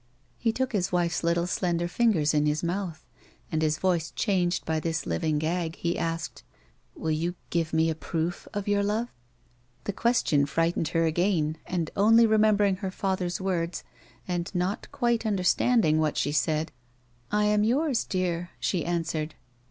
He 0.39 0.51
took 0.51 0.73
his 0.73 0.91
wife's 0.91 1.23
little 1.23 1.45
slender 1.45 1.87
fingers 1.87 2.33
iu 2.33 2.43
his 2.45 2.63
mouth, 2.63 3.05
and, 3.51 3.61
his 3.61 3.77
voice 3.77 4.09
changed 4.09 4.65
by 4.65 4.79
this 4.79 5.05
living 5.05 5.37
gag, 5.37 5.75
he 5.75 5.95
asked:" 5.95 6.41
Will 6.95 7.11
you 7.11 7.35
give 7.51 7.71
me 7.71 7.87
a 7.87 7.93
proof 7.93 8.47
of 8.51 8.67
your 8.67 8.81
love 8.81 9.09
1" 9.09 9.13
The 9.83 9.93
question 9.93 10.47
frightened 10.47 10.87
her 10.87 11.05
again, 11.05 11.59
and, 11.67 11.91
only 11.95 12.25
remember 12.25 12.63
ing 12.63 12.77
her 12.77 12.89
father's 12.89 13.39
words, 13.39 13.83
and 14.27 14.49
not 14.55 14.91
quite 14.91 15.23
understanding 15.23 15.99
what 15.99 16.17
she 16.17 16.31
said," 16.31 16.71
I 17.31 17.45
am 17.45 17.63
yours, 17.63 18.03
dear," 18.03 18.49
she 18.59 18.83
answered. 18.83 19.35